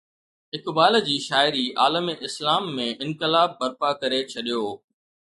[0.57, 4.63] اقبال جي شاعري عالم اسلام ۾ انقلاب برپا ڪري ڇڏيو.